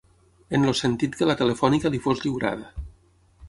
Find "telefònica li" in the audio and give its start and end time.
1.43-2.03